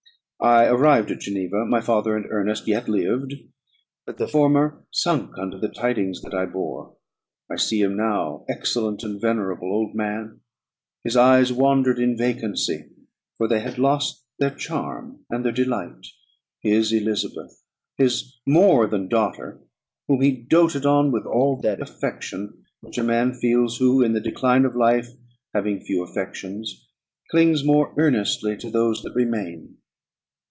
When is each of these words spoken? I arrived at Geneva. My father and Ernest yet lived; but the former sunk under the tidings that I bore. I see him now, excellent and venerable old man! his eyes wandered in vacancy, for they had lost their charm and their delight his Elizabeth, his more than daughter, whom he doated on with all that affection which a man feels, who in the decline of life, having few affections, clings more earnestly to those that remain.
I 0.43 0.65
arrived 0.65 1.11
at 1.11 1.19
Geneva. 1.19 1.67
My 1.67 1.81
father 1.81 2.17
and 2.17 2.25
Ernest 2.27 2.67
yet 2.67 2.89
lived; 2.89 3.35
but 4.07 4.17
the 4.17 4.27
former 4.27 4.83
sunk 4.89 5.37
under 5.37 5.59
the 5.59 5.67
tidings 5.69 6.23
that 6.23 6.33
I 6.33 6.47
bore. 6.47 6.95
I 7.47 7.57
see 7.57 7.79
him 7.79 7.95
now, 7.95 8.43
excellent 8.49 9.03
and 9.03 9.21
venerable 9.21 9.71
old 9.71 9.93
man! 9.93 10.39
his 11.03 11.15
eyes 11.15 11.53
wandered 11.53 11.99
in 11.99 12.17
vacancy, 12.17 12.89
for 13.37 13.47
they 13.47 13.59
had 13.59 13.77
lost 13.77 14.25
their 14.39 14.49
charm 14.49 15.23
and 15.29 15.45
their 15.45 15.51
delight 15.51 16.07
his 16.59 16.91
Elizabeth, 16.91 17.61
his 17.99 18.39
more 18.47 18.87
than 18.87 19.07
daughter, 19.07 19.61
whom 20.07 20.21
he 20.21 20.31
doated 20.31 20.87
on 20.87 21.11
with 21.11 21.27
all 21.27 21.57
that 21.61 21.79
affection 21.81 22.65
which 22.79 22.97
a 22.97 23.03
man 23.03 23.31
feels, 23.31 23.77
who 23.77 24.01
in 24.01 24.13
the 24.13 24.19
decline 24.19 24.65
of 24.65 24.75
life, 24.75 25.09
having 25.53 25.79
few 25.79 26.01
affections, 26.01 26.89
clings 27.29 27.63
more 27.63 27.93
earnestly 27.95 28.57
to 28.57 28.71
those 28.71 29.03
that 29.03 29.13
remain. 29.13 29.77